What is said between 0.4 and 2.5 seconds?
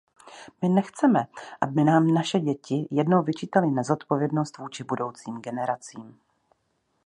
My nechceme, aby nám naše